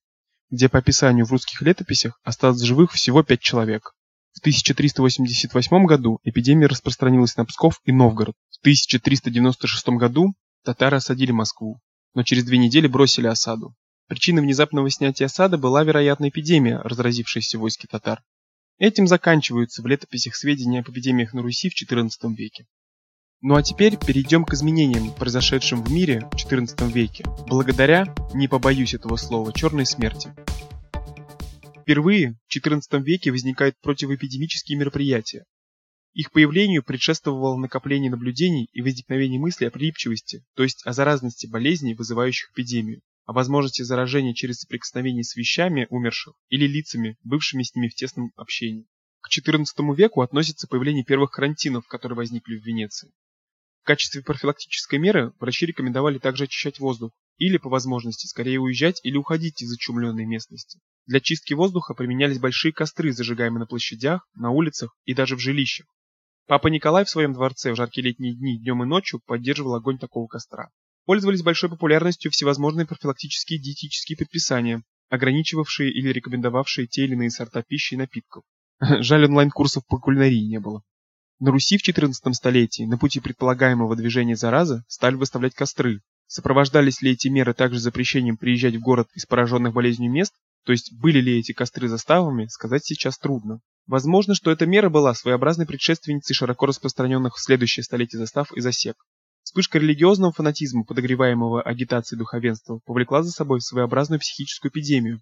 где 0.50 0.68
по 0.68 0.78
описанию 0.78 1.26
в 1.26 1.32
русских 1.32 1.60
летописях 1.62 2.20
осталось 2.22 2.62
живых 2.62 2.92
всего 2.92 3.22
пять 3.22 3.40
человек. 3.40 3.95
В 4.36 4.40
1388 4.40 5.84
году 5.86 6.20
эпидемия 6.22 6.66
распространилась 6.66 7.36
на 7.36 7.44
Псков 7.44 7.80
и 7.84 7.92
Новгород. 7.92 8.36
В 8.50 8.60
1396 8.60 9.88
году 9.88 10.34
татары 10.62 10.98
осадили 10.98 11.32
Москву 11.32 11.80
но 12.16 12.22
через 12.22 12.44
две 12.44 12.56
недели 12.56 12.88
бросили 12.88 13.26
осаду. 13.26 13.76
Причиной 14.08 14.40
внезапного 14.40 14.88
снятия 14.90 15.26
осады 15.26 15.58
была, 15.58 15.84
вероятно, 15.84 16.30
эпидемия, 16.30 16.78
разразившаяся 16.78 17.58
в 17.58 17.60
войске 17.60 17.86
татар. 17.88 18.22
Этим 18.78 19.06
заканчиваются 19.06 19.82
в 19.82 19.86
летописях 19.86 20.34
сведения 20.34 20.80
об 20.80 20.88
эпидемиях 20.88 21.34
на 21.34 21.42
Руси 21.42 21.68
в 21.68 21.74
XIV 21.74 22.34
веке. 22.34 22.66
Ну 23.42 23.54
а 23.54 23.62
теперь 23.62 23.98
перейдем 23.98 24.46
к 24.46 24.54
изменениям, 24.54 25.12
произошедшим 25.12 25.84
в 25.84 25.92
мире 25.92 26.26
в 26.32 26.36
XIV 26.36 26.90
веке, 26.90 27.24
благодаря, 27.46 28.14
не 28.32 28.48
побоюсь 28.48 28.94
этого 28.94 29.16
слова, 29.16 29.52
черной 29.52 29.84
смерти. 29.84 30.34
Впервые 31.86 32.36
в 32.48 32.56
XIV 32.56 33.00
веке 33.00 33.30
возникают 33.30 33.78
противоэпидемические 33.80 34.76
мероприятия, 34.76 35.44
их 36.14 36.32
появлению 36.32 36.82
предшествовало 36.82 37.56
накопление 37.56 38.10
наблюдений 38.10 38.68
и 38.72 38.82
возникновение 38.82 39.38
мысли 39.38 39.66
о 39.66 39.70
прилипчивости, 39.70 40.44
то 40.56 40.64
есть 40.64 40.84
о 40.84 40.92
заразности 40.92 41.46
болезней, 41.46 41.94
вызывающих 41.94 42.50
эпидемию, 42.50 43.02
о 43.24 43.34
возможности 43.34 43.82
заражения 43.82 44.34
через 44.34 44.56
соприкосновение 44.58 45.22
с 45.22 45.36
вещами 45.36 45.86
умерших 45.88 46.34
или 46.48 46.66
лицами, 46.66 47.18
бывшими 47.22 47.62
с 47.62 47.72
ними 47.76 47.86
в 47.86 47.94
тесном 47.94 48.32
общении. 48.34 48.88
К 49.20 49.28
XIV 49.30 49.64
веку 49.94 50.22
относится 50.22 50.66
появление 50.66 51.04
первых 51.04 51.30
карантинов, 51.30 51.86
которые 51.86 52.16
возникли 52.16 52.58
в 52.58 52.64
Венеции. 52.64 53.12
В 53.82 53.86
качестве 53.86 54.22
профилактической 54.22 54.98
меры 54.98 55.34
врачи 55.38 55.66
рекомендовали 55.66 56.18
также 56.18 56.44
очищать 56.44 56.80
воздух 56.80 57.12
или, 57.38 57.58
по 57.58 57.68
возможности, 57.68 58.26
скорее 58.26 58.60
уезжать 58.60 59.00
или 59.02 59.16
уходить 59.16 59.62
из 59.62 59.68
зачумленной 59.68 60.24
местности. 60.24 60.80
Для 61.06 61.20
чистки 61.20 61.54
воздуха 61.54 61.94
применялись 61.94 62.38
большие 62.38 62.72
костры, 62.72 63.12
зажигаемые 63.12 63.60
на 63.60 63.66
площадях, 63.66 64.26
на 64.34 64.50
улицах 64.50 64.96
и 65.04 65.14
даже 65.14 65.36
в 65.36 65.40
жилищах. 65.40 65.86
Папа 66.46 66.68
Николай 66.68 67.04
в 67.04 67.10
своем 67.10 67.32
дворце 67.32 67.72
в 67.72 67.76
жаркие 67.76 68.06
летние 68.06 68.34
дни 68.34 68.58
днем 68.58 68.82
и 68.82 68.86
ночью 68.86 69.20
поддерживал 69.26 69.74
огонь 69.74 69.98
такого 69.98 70.26
костра. 70.26 70.70
Пользовались 71.04 71.42
большой 71.42 71.70
популярностью 71.70 72.30
всевозможные 72.30 72.86
профилактические 72.86 73.60
диетические 73.60 74.16
предписания, 74.16 74.82
ограничивавшие 75.08 75.92
или 75.92 76.12
рекомендовавшие 76.12 76.86
те 76.86 77.04
или 77.04 77.14
иные 77.14 77.30
сорта 77.30 77.62
пищи 77.62 77.94
и 77.94 77.96
напитков. 77.96 78.44
Жаль, 78.80 79.24
онлайн-курсов 79.24 79.84
по 79.86 79.98
кулинарии 79.98 80.48
не 80.48 80.60
было. 80.60 80.82
На 81.38 81.50
Руси 81.50 81.78
в 81.78 81.86
XIV 81.86 82.32
столетии 82.32 82.84
на 82.84 82.96
пути 82.96 83.20
предполагаемого 83.20 83.94
движения 83.94 84.36
заразы 84.36 84.84
стали 84.88 85.16
выставлять 85.16 85.54
костры. 85.54 86.00
Сопровождались 86.26 87.02
ли 87.02 87.12
эти 87.12 87.28
меры 87.28 87.54
также 87.54 87.78
запрещением 87.78 88.36
приезжать 88.36 88.76
в 88.76 88.80
город 88.80 89.08
из 89.14 89.26
пораженных 89.26 89.72
болезнью 89.72 90.10
мест, 90.10 90.34
То 90.64 90.72
есть 90.72 90.92
были 90.92 91.20
ли 91.20 91.38
эти 91.38 91.52
костры 91.52 91.86
заставами, 91.88 92.46
сказать 92.46 92.84
сейчас 92.84 93.18
трудно. 93.18 93.60
Возможно, 93.86 94.34
что 94.34 94.50
эта 94.50 94.66
мера 94.66 94.88
была 94.88 95.14
своеобразной 95.14 95.64
предшественницей 95.64 96.34
широко 96.34 96.66
распространенных 96.66 97.36
в 97.36 97.40
следующее 97.40 97.84
столетие 97.84 98.18
застав 98.18 98.52
и 98.52 98.60
засек. 98.60 98.96
Вспышка 99.44 99.78
религиозного 99.78 100.32
фанатизма, 100.32 100.82
подогреваемого 100.82 101.62
агитацией 101.62 102.18
духовенства, 102.18 102.80
повлекла 102.84 103.22
за 103.22 103.30
собой 103.30 103.60
своеобразную 103.60 104.18
психическую 104.18 104.72
эпидемию, 104.72 105.20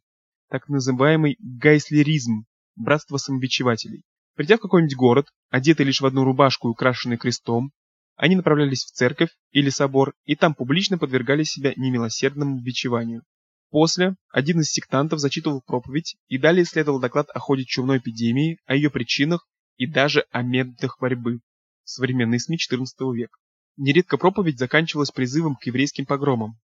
так 0.49 0.67
называемый 0.71 1.37
гайслеризм, 1.41 2.47
братство 2.75 3.19
самобичевателей. 3.19 4.03
Придя 4.35 4.57
в 4.57 4.61
какой-нибудь 4.61 4.97
город, 4.97 5.29
одетый 5.51 5.85
лишь 5.85 6.01
в 6.01 6.07
одну 6.07 6.25
рубашку 6.25 6.69
и 6.69 6.71
украшенный 6.71 7.19
крестом, 7.19 7.71
они 8.17 8.37
направлялись 8.37 8.85
в 8.85 8.93
церковь 8.93 9.31
или 9.51 9.71
собор 9.71 10.15
и 10.25 10.37
там 10.37 10.55
публично 10.55 10.99
подвергали 10.99 11.43
себя 11.43 11.73
немилосердному 11.77 12.61
бичеванию. 12.61 13.23
После 13.71 14.15
один 14.31 14.61
из 14.61 14.71
сектантов 14.71 15.19
зачитывал 15.19 15.61
проповедь 15.61 16.17
и 16.29 16.39
далее 16.39 16.65
следовал 16.65 17.01
доклад 17.01 17.29
о 17.35 17.41
ходе 17.41 17.65
чумной 17.65 17.99
эпидемии, 17.99 18.59
о 18.67 18.77
ее 18.77 18.89
причинах 18.89 19.49
и 19.77 19.87
даже 19.87 20.27
о 20.31 20.43
методах 20.43 20.99
борьбы. 21.01 21.41
Современные 21.83 22.39
СМИ 22.39 22.57
XIV 22.57 22.87
века. 23.15 23.37
Нередко 23.77 24.17
проповедь 24.17 24.59
заканчивалась 24.59 25.11
призывом 25.11 25.57
к 25.57 25.67
еврейским 25.67 26.07
погромам. 26.07 26.59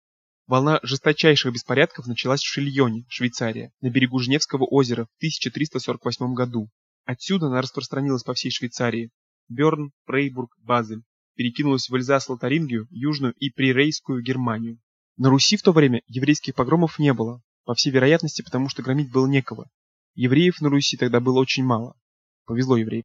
Волна 0.46 0.80
жесточайших 0.82 1.52
беспорядков 1.52 2.06
началась 2.06 2.42
в 2.42 2.46
Шильоне, 2.46 3.06
Швейцария, 3.08 3.72
на 3.80 3.90
берегу 3.90 4.18
Женевского 4.18 4.64
озера 4.64 5.06
в 5.06 5.16
1348 5.18 6.34
году. 6.34 6.68
Отсюда 7.04 7.46
она 7.46 7.62
распространилась 7.62 8.22
по 8.22 8.34
всей 8.34 8.50
Швейцарии. 8.50 9.10
Берн, 9.48 9.92
Фрейбург, 10.04 10.54
Базель. 10.58 11.02
Перекинулась 11.38 11.88
в 11.88 11.94
Эльзас-Лотарингию, 11.94 12.88
Южную 12.90 13.32
и 13.34 13.48
Прирейскую 13.48 14.24
Германию. 14.24 14.80
На 15.16 15.30
Руси 15.30 15.56
в 15.56 15.62
то 15.62 15.70
время 15.70 16.02
еврейских 16.08 16.56
погромов 16.56 16.98
не 16.98 17.12
было, 17.12 17.40
по 17.64 17.76
всей 17.76 17.90
вероятности, 17.92 18.42
потому 18.42 18.68
что 18.68 18.82
громить 18.82 19.12
было 19.12 19.28
некого. 19.28 19.70
Евреев 20.16 20.60
на 20.60 20.68
Руси 20.68 20.96
тогда 20.96 21.20
было 21.20 21.38
очень 21.38 21.62
мало. 21.62 21.94
Повезло 22.44 22.76
евреям. 22.76 23.04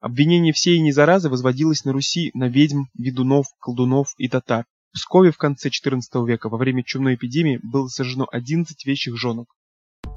Обвинение 0.00 0.52
всей 0.52 0.78
незаразы 0.80 1.30
возводилось 1.30 1.86
на 1.86 1.94
Руси 1.94 2.32
на 2.34 2.48
ведьм, 2.48 2.82
ведунов, 2.98 3.46
колдунов 3.60 4.08
и 4.18 4.28
татар. 4.28 4.66
В 4.90 4.96
Пскове 4.96 5.32
в 5.32 5.38
конце 5.38 5.70
XIV 5.70 6.26
века 6.26 6.50
во 6.50 6.58
время 6.58 6.84
чумной 6.84 7.14
эпидемии 7.14 7.60
было 7.62 7.88
сожжено 7.88 8.26
11 8.30 8.84
вещих 8.84 9.16
женок. 9.16 9.56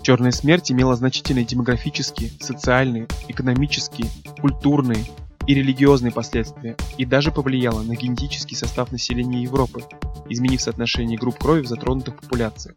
Черная 0.03 0.31
смерть 0.31 0.69
имела 0.69 0.97
значительные 0.97 1.45
демографические, 1.45 2.29
социальные, 2.41 3.07
экономические, 3.29 4.09
культурные 4.37 5.05
и 5.47 5.53
религиозные 5.53 6.11
последствия 6.11 6.75
и 6.97 7.05
даже 7.05 7.31
повлияла 7.31 7.81
на 7.81 7.95
генетический 7.95 8.55
состав 8.55 8.91
населения 8.91 9.43
Европы, 9.43 9.81
изменив 10.29 10.61
соотношение 10.61 11.17
групп 11.17 11.39
крови 11.39 11.61
в 11.61 11.67
затронутых 11.67 12.19
популяциях. 12.19 12.75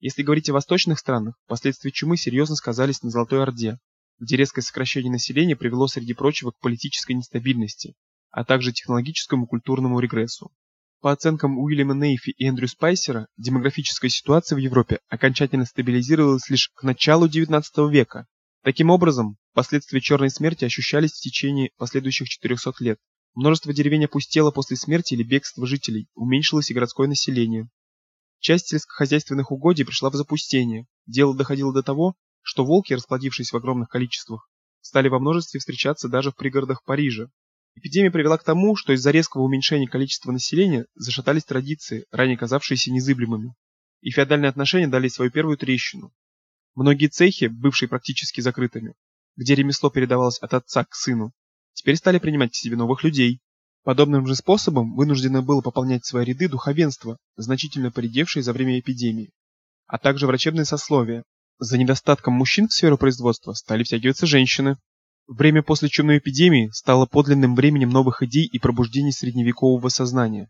Если 0.00 0.22
говорить 0.22 0.48
о 0.48 0.52
восточных 0.52 1.00
странах, 1.00 1.34
последствия 1.48 1.90
чумы 1.90 2.16
серьезно 2.16 2.54
сказались 2.54 3.02
на 3.02 3.10
Золотой 3.10 3.42
Орде, 3.42 3.78
где 4.20 4.36
резкое 4.36 4.62
сокращение 4.62 5.10
населения 5.10 5.56
привело 5.56 5.88
среди 5.88 6.14
прочего 6.14 6.52
к 6.52 6.60
политической 6.60 7.12
нестабильности, 7.12 7.94
а 8.30 8.44
также 8.44 8.72
технологическому 8.72 9.46
и 9.46 9.48
культурному 9.48 9.98
регрессу. 9.98 10.52
По 11.00 11.10
оценкам 11.10 11.58
Уильяма 11.58 11.94
Нейфи 11.94 12.30
и 12.30 12.46
Эндрю 12.46 12.68
Спайсера, 12.68 13.26
демографическая 13.36 14.08
ситуация 14.08 14.56
в 14.56 14.60
Европе 14.60 15.00
окончательно 15.08 15.64
стабилизировалась 15.64 16.48
лишь 16.48 16.70
к 16.74 16.84
началу 16.84 17.28
XIX 17.28 17.62
века. 17.90 18.26
Таким 18.62 18.90
образом, 18.90 19.36
последствия 19.54 20.00
черной 20.00 20.30
смерти 20.30 20.64
ощущались 20.64 21.12
в 21.12 21.20
течение 21.20 21.70
последующих 21.76 22.28
400 22.28 22.72
лет. 22.80 22.98
Множество 23.34 23.72
деревень 23.72 24.06
опустело 24.06 24.50
после 24.50 24.76
смерти 24.76 25.14
или 25.14 25.22
бегства 25.22 25.66
жителей, 25.66 26.08
уменьшилось 26.14 26.70
и 26.70 26.74
городское 26.74 27.06
население. 27.06 27.68
Часть 28.40 28.68
сельскохозяйственных 28.68 29.52
угодий 29.52 29.84
пришла 29.84 30.10
в 30.10 30.14
запустение. 30.14 30.86
Дело 31.06 31.36
доходило 31.36 31.72
до 31.72 31.82
того, 31.82 32.14
что 32.42 32.64
волки, 32.64 32.92
расплодившись 32.92 33.52
в 33.52 33.56
огромных 33.56 33.88
количествах, 33.88 34.48
стали 34.80 35.08
во 35.08 35.18
множестве 35.18 35.60
встречаться 35.60 36.08
даже 36.08 36.30
в 36.30 36.36
пригородах 36.36 36.82
Парижа. 36.84 37.28
Эпидемия 37.74 38.10
привела 38.10 38.38
к 38.38 38.44
тому, 38.44 38.74
что 38.74 38.92
из-за 38.92 39.10
резкого 39.12 39.42
уменьшения 39.42 39.86
количества 39.86 40.32
населения 40.32 40.86
зашатались 40.94 41.44
традиции, 41.44 42.06
ранее 42.10 42.36
казавшиеся 42.36 42.90
незыблемыми, 42.90 43.54
и 44.00 44.10
феодальные 44.10 44.48
отношения 44.48 44.88
дали 44.88 45.08
свою 45.08 45.30
первую 45.30 45.56
трещину. 45.58 46.12
Многие 46.78 47.08
цехи, 47.08 47.46
бывшие 47.46 47.88
практически 47.88 48.40
закрытыми, 48.40 48.94
где 49.34 49.56
ремесло 49.56 49.90
передавалось 49.90 50.38
от 50.38 50.54
отца 50.54 50.84
к 50.84 50.94
сыну, 50.94 51.32
теперь 51.72 51.96
стали 51.96 52.20
принимать 52.20 52.52
к 52.52 52.54
себе 52.54 52.76
новых 52.76 53.02
людей. 53.02 53.40
Подобным 53.82 54.28
же 54.28 54.36
способом 54.36 54.94
вынуждено 54.94 55.42
было 55.42 55.60
пополнять 55.60 56.06
свои 56.06 56.24
ряды 56.24 56.48
духовенство, 56.48 57.18
значительно 57.36 57.90
поредевшее 57.90 58.44
за 58.44 58.52
время 58.52 58.78
эпидемии, 58.78 59.32
а 59.88 59.98
также 59.98 60.28
врачебные 60.28 60.64
сословия, 60.64 61.24
за 61.58 61.78
недостатком 61.78 62.34
мужчин 62.34 62.68
в 62.68 62.72
сферу 62.72 62.96
производства 62.96 63.54
стали 63.54 63.82
втягиваться 63.82 64.28
женщины. 64.28 64.78
Время 65.26 65.64
после 65.64 65.88
чумной 65.88 66.18
эпидемии 66.18 66.70
стало 66.72 67.06
подлинным 67.06 67.56
временем 67.56 67.90
новых 67.90 68.22
идей 68.22 68.46
и 68.46 68.60
пробуждений 68.60 69.10
средневекового 69.10 69.88
сознания. 69.88 70.48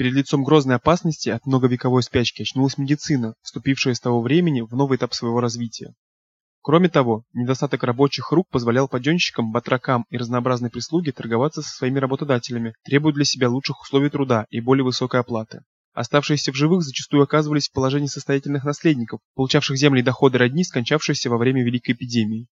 Перед 0.00 0.14
лицом 0.14 0.44
грозной 0.44 0.76
опасности 0.76 1.28
от 1.28 1.44
многовековой 1.44 2.02
спячки 2.02 2.40
очнулась 2.40 2.78
медицина, 2.78 3.34
вступившая 3.42 3.92
с 3.92 4.00
того 4.00 4.22
времени 4.22 4.62
в 4.62 4.74
новый 4.74 4.96
этап 4.96 5.12
своего 5.12 5.40
развития. 5.40 5.92
Кроме 6.62 6.88
того, 6.88 7.26
недостаток 7.34 7.82
рабочих 7.82 8.32
рук 8.32 8.48
позволял 8.48 8.88
паденщикам, 8.88 9.52
батракам 9.52 10.06
и 10.08 10.16
разнообразной 10.16 10.70
прислуге 10.70 11.12
торговаться 11.12 11.60
со 11.60 11.68
своими 11.68 11.98
работодателями, 11.98 12.72
требуя 12.82 13.12
для 13.12 13.26
себя 13.26 13.50
лучших 13.50 13.82
условий 13.82 14.08
труда 14.08 14.46
и 14.48 14.62
более 14.62 14.84
высокой 14.84 15.20
оплаты. 15.20 15.64
Оставшиеся 15.92 16.50
в 16.50 16.56
живых 16.56 16.80
зачастую 16.80 17.22
оказывались 17.22 17.68
в 17.68 17.72
положении 17.72 18.06
состоятельных 18.06 18.64
наследников, 18.64 19.20
получавших 19.34 19.76
земли 19.76 20.00
и 20.00 20.02
доходы 20.02 20.38
родни, 20.38 20.64
скончавшихся 20.64 21.28
во 21.28 21.36
время 21.36 21.62
Великой 21.62 21.90
эпидемии. 21.92 22.46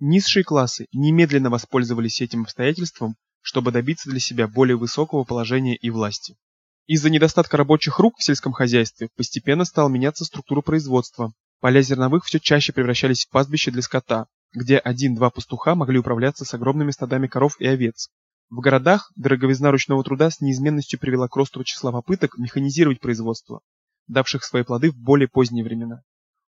Низшие 0.00 0.42
классы 0.42 0.86
немедленно 0.94 1.50
воспользовались 1.50 2.22
этим 2.22 2.44
обстоятельством, 2.44 3.16
чтобы 3.42 3.72
добиться 3.72 4.08
для 4.08 4.20
себя 4.20 4.48
более 4.48 4.78
высокого 4.78 5.24
положения 5.24 5.76
и 5.76 5.90
власти. 5.90 6.36
Из-за 6.86 7.10
недостатка 7.10 7.56
рабочих 7.56 7.98
рук 7.98 8.18
в 8.18 8.22
сельском 8.24 8.52
хозяйстве 8.52 9.08
постепенно 9.16 9.64
стала 9.64 9.88
меняться 9.88 10.24
структура 10.24 10.60
производства. 10.60 11.32
Поля 11.60 11.80
зерновых 11.80 12.24
все 12.24 12.40
чаще 12.40 12.72
превращались 12.72 13.24
в 13.24 13.30
пастбище 13.30 13.70
для 13.70 13.82
скота, 13.82 14.26
где 14.52 14.78
один-два 14.78 15.30
пастуха 15.30 15.74
могли 15.74 15.98
управляться 15.98 16.44
с 16.44 16.52
огромными 16.52 16.90
стадами 16.90 17.26
коров 17.26 17.58
и 17.58 17.66
овец, 17.66 18.10
в 18.50 18.60
городах 18.60 19.10
дороговизна 19.16 19.70
ручного 19.70 20.04
труда 20.04 20.30
с 20.30 20.40
неизменностью 20.40 21.00
привела 21.00 21.28
к 21.28 21.34
росту 21.34 21.64
числа 21.64 21.90
попыток 21.92 22.36
механизировать 22.36 23.00
производство, 23.00 23.62
давших 24.06 24.44
свои 24.44 24.62
плоды 24.62 24.90
в 24.90 24.96
более 24.96 25.28
поздние 25.28 25.64
времена. 25.64 26.02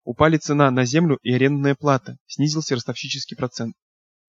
Упали 0.03 0.37
цена 0.37 0.69
на 0.69 0.85
землю 0.85 1.17
и 1.23 1.33
арендная 1.33 1.73
плата, 1.73 2.17
снизился 2.27 2.75
ростовщический 2.75 3.37
процент. 3.37 3.75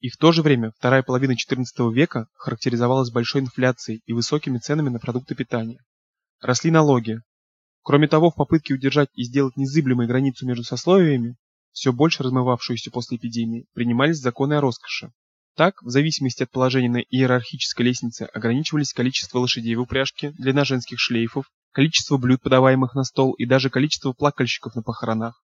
И 0.01 0.09
в 0.09 0.17
то 0.17 0.33
же 0.33 0.43
время 0.43 0.73
вторая 0.79 1.03
половина 1.03 1.33
XIV 1.33 1.93
века 1.93 2.29
характеризовалась 2.35 3.11
большой 3.11 3.43
инфляцией 3.43 4.01
и 4.07 4.13
высокими 4.13 4.59
ценами 4.59 4.89
на 4.89 4.99
продукты 4.99 5.35
питания. 5.35 5.81
Росли 6.41 6.71
налоги. 6.71 7.23
Кроме 7.83 8.09
того, 8.09 8.31
в 8.31 8.35
попытке 8.35 8.75
удержать 8.75 9.09
и 9.15 9.25
сделать 9.25 9.57
незыблемой 9.57 10.07
границу 10.07 10.47
между 10.47 10.65
сословиями, 10.65 11.37
все 11.73 11.93
больше 11.93 12.23
размывавшуюся 12.23 12.91
после 12.91 13.17
эпидемии, 13.17 13.67
принимались 13.73 14.19
законы 14.19 14.55
о 14.55 14.61
роскоши. 14.61 15.13
Так, 15.57 15.83
в 15.83 15.89
зависимости 15.89 16.43
от 16.43 16.51
положения 16.51 16.91
на 16.91 17.01
иерархической 17.01 17.87
лестнице 17.87 18.25
ограничивались 18.25 18.93
количество 18.93 19.39
лошадей 19.39 19.75
в 19.77 19.81
упряжке, 19.81 20.33
длина 20.33 20.65
женских 20.65 21.01
шлейфов, 21.01 21.51
количество 21.73 22.19
блюд, 22.19 22.43
подаваемых 22.43 22.95
на 22.95 23.05
стол, 23.05 23.33
и 23.33 23.47
даже 23.47 23.71
количество 23.71 24.13
плакальщиков 24.13 24.75
на 24.75 24.83
похоронах. 24.83 25.43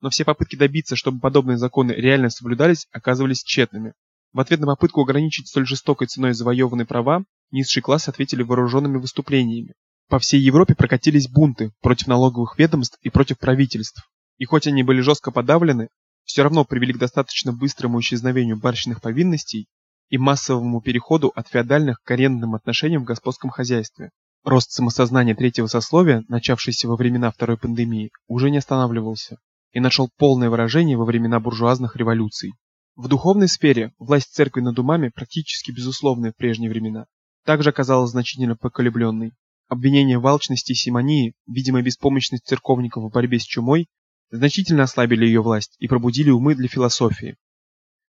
Но 0.00 0.10
все 0.10 0.24
попытки 0.24 0.56
добиться, 0.56 0.96
чтобы 0.96 1.20
подобные 1.20 1.56
законы 1.56 1.92
реально 1.92 2.30
соблюдались, 2.30 2.88
оказывались 2.90 3.44
тщетными. 3.44 3.94
В 4.32 4.40
ответ 4.40 4.58
на 4.58 4.66
попытку 4.66 5.02
ограничить 5.02 5.46
столь 5.46 5.66
жестокой 5.66 6.08
ценой 6.08 6.32
завоеванные 6.32 6.86
права, 6.86 7.24
низший 7.52 7.82
класс 7.82 8.08
ответили 8.08 8.42
вооруженными 8.42 8.96
выступлениями. 8.96 9.74
По 10.08 10.18
всей 10.18 10.40
Европе 10.40 10.74
прокатились 10.74 11.28
бунты 11.28 11.72
против 11.80 12.06
налоговых 12.06 12.58
ведомств 12.58 12.98
и 13.02 13.10
против 13.10 13.38
правительств. 13.38 14.08
И 14.38 14.44
хоть 14.44 14.66
они 14.66 14.82
были 14.82 15.00
жестко 15.00 15.30
подавлены, 15.30 15.88
все 16.24 16.42
равно 16.42 16.64
привели 16.64 16.92
к 16.92 16.98
достаточно 16.98 17.52
быстрому 17.52 18.00
исчезновению 18.00 18.58
барщинных 18.58 19.00
повинностей 19.00 19.66
и 20.08 20.18
массовому 20.18 20.80
переходу 20.80 21.32
от 21.34 21.48
феодальных 21.48 22.02
к 22.02 22.10
арендным 22.10 22.54
отношениям 22.54 23.02
в 23.02 23.06
господском 23.06 23.50
хозяйстве. 23.50 24.10
Рост 24.44 24.72
самосознания 24.72 25.34
третьего 25.34 25.68
сословия, 25.68 26.24
начавшийся 26.28 26.88
во 26.88 26.96
времена 26.96 27.30
второй 27.30 27.56
пандемии, 27.56 28.10
уже 28.26 28.50
не 28.50 28.58
останавливался 28.58 29.38
и 29.72 29.80
нашел 29.80 30.10
полное 30.18 30.50
выражение 30.50 30.96
во 30.96 31.04
времена 31.04 31.40
буржуазных 31.40 31.96
революций. 31.96 32.52
В 32.94 33.08
духовной 33.08 33.48
сфере 33.48 33.94
власть 33.98 34.34
церкви 34.34 34.60
над 34.60 34.78
умами 34.78 35.08
практически 35.14 35.70
безусловная 35.70 36.32
в 36.32 36.36
прежние 36.36 36.70
времена. 36.70 37.06
Также 37.44 37.70
оказалась 37.70 38.10
значительно 38.10 38.54
поколебленной. 38.54 39.32
Обвинения 39.72 40.18
в 40.18 40.26
алчности 40.26 40.72
и 40.72 40.74
симонии, 40.74 41.32
видимая 41.46 41.82
беспомощность 41.82 42.44
церковников 42.44 43.04
в 43.04 43.10
борьбе 43.10 43.38
с 43.38 43.44
чумой 43.44 43.86
значительно 44.30 44.82
ослабили 44.82 45.24
ее 45.24 45.40
власть 45.40 45.76
и 45.78 45.88
пробудили 45.88 46.28
умы 46.28 46.54
для 46.54 46.68
философии. 46.68 47.38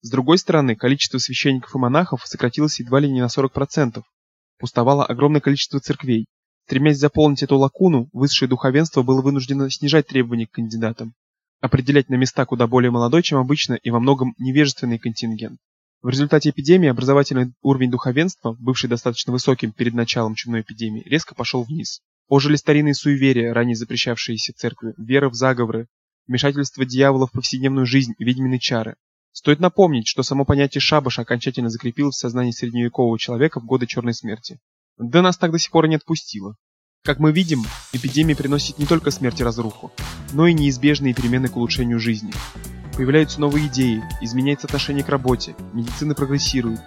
С 0.02 0.10
другой 0.10 0.36
стороны, 0.36 0.76
количество 0.76 1.16
священников 1.16 1.74
и 1.74 1.78
монахов 1.78 2.26
сократилось 2.26 2.78
едва 2.80 3.00
ли 3.00 3.10
не 3.10 3.22
на 3.22 3.28
40%. 3.28 4.02
Пустовало 4.58 5.06
огромное 5.06 5.40
количество 5.40 5.80
церквей. 5.80 6.26
Стремясь 6.66 6.98
заполнить 6.98 7.42
эту 7.42 7.56
лакуну, 7.56 8.10
высшее 8.12 8.50
духовенство 8.50 9.02
было 9.02 9.22
вынуждено 9.22 9.70
снижать 9.70 10.08
требования 10.08 10.46
к 10.46 10.50
кандидатам. 10.50 11.14
определять 11.62 12.10
на 12.10 12.16
места 12.16 12.44
куда 12.44 12.66
более 12.66 12.90
молодой, 12.90 13.22
чем 13.22 13.38
обычно, 13.38 13.78
и 13.82 13.88
во 13.88 13.98
многом 13.98 14.34
невежественный 14.36 14.98
контингент. 14.98 15.58
В 16.06 16.08
результате 16.08 16.50
эпидемии 16.50 16.88
образовательный 16.88 17.52
уровень 17.62 17.90
духовенства, 17.90 18.54
бывший 18.60 18.88
достаточно 18.88 19.32
высоким 19.32 19.72
перед 19.72 19.92
началом 19.92 20.36
чумной 20.36 20.60
эпидемии, 20.60 21.02
резко 21.04 21.34
пошел 21.34 21.64
вниз. 21.64 22.00
Ожили 22.28 22.54
старинные 22.54 22.94
суеверия, 22.94 23.52
ранее 23.52 23.74
запрещавшиеся 23.74 24.52
церкви, 24.54 24.94
вера 24.98 25.28
в 25.28 25.34
заговоры, 25.34 25.88
вмешательство 26.28 26.84
дьявола 26.84 27.26
в 27.26 27.32
повседневную 27.32 27.86
жизнь 27.86 28.12
и 28.18 28.24
ведьмины 28.24 28.60
чары. 28.60 28.94
Стоит 29.32 29.58
напомнить, 29.58 30.06
что 30.06 30.22
само 30.22 30.44
понятие 30.44 30.80
шабаша 30.80 31.22
окончательно 31.22 31.70
закрепилось 31.70 32.14
в 32.14 32.20
сознании 32.20 32.52
средневекового 32.52 33.18
человека 33.18 33.58
в 33.58 33.64
годы 33.64 33.88
Черной 33.88 34.14
смерти. 34.14 34.60
Да 34.98 35.22
нас 35.22 35.36
так 35.36 35.50
до 35.50 35.58
сих 35.58 35.72
пор 35.72 35.86
и 35.86 35.88
не 35.88 35.96
отпустило. 35.96 36.54
Как 37.02 37.18
мы 37.18 37.32
видим, 37.32 37.64
эпидемия 37.92 38.36
приносит 38.36 38.78
не 38.78 38.86
только 38.86 39.10
смерть 39.10 39.40
и 39.40 39.44
разруху, 39.44 39.90
но 40.32 40.46
и 40.46 40.54
неизбежные 40.54 41.14
перемены 41.14 41.48
к 41.48 41.56
улучшению 41.56 41.98
жизни. 41.98 42.32
Появляются 42.96 43.40
новые 43.40 43.66
идеи, 43.66 44.02
изменяется 44.22 44.66
отношение 44.66 45.04
к 45.04 45.10
работе, 45.10 45.54
медицина 45.74 46.14
прогрессирует, 46.14 46.80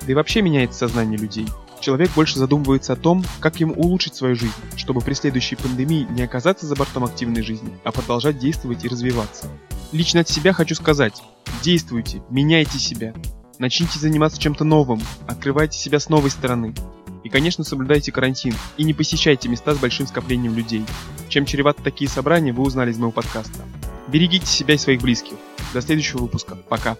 да 0.00 0.10
и 0.10 0.14
вообще 0.14 0.42
меняется 0.42 0.80
сознание 0.80 1.16
людей. 1.16 1.46
Человек 1.80 2.10
больше 2.16 2.38
задумывается 2.38 2.92
о 2.92 2.96
том, 2.96 3.24
как 3.38 3.60
ему 3.60 3.74
улучшить 3.74 4.16
свою 4.16 4.34
жизнь, 4.34 4.52
чтобы 4.76 5.00
при 5.00 5.14
следующей 5.14 5.54
пандемии 5.54 6.06
не 6.10 6.22
оказаться 6.22 6.66
за 6.66 6.74
бортом 6.74 7.04
активной 7.04 7.42
жизни, 7.42 7.78
а 7.84 7.92
продолжать 7.92 8.38
действовать 8.38 8.84
и 8.84 8.88
развиваться. 8.88 9.46
Лично 9.92 10.20
от 10.20 10.28
себя 10.28 10.52
хочу 10.52 10.74
сказать, 10.74 11.22
действуйте, 11.62 12.22
меняйте 12.28 12.80
себя, 12.80 13.14
начните 13.60 14.00
заниматься 14.00 14.40
чем-то 14.40 14.64
новым, 14.64 15.00
открывайте 15.28 15.78
себя 15.78 16.00
с 16.00 16.08
новой 16.08 16.30
стороны. 16.30 16.74
И, 17.22 17.28
конечно, 17.28 17.62
соблюдайте 17.62 18.10
карантин 18.10 18.54
и 18.76 18.82
не 18.82 18.94
посещайте 18.94 19.48
места 19.48 19.74
с 19.74 19.78
большим 19.78 20.08
скоплением 20.08 20.56
людей. 20.56 20.84
Чем 21.28 21.46
чреваты 21.46 21.84
такие 21.84 22.10
собрания, 22.10 22.52
вы 22.52 22.64
узнали 22.64 22.90
из 22.90 22.98
моего 22.98 23.12
подкаста. 23.12 23.60
Берегите 24.08 24.46
себя 24.46 24.74
и 24.74 24.78
своих 24.78 25.00
близких. 25.00 25.34
До 25.72 25.80
следующего 25.80 26.22
выпуска. 26.22 26.56
Пока. 26.68 26.96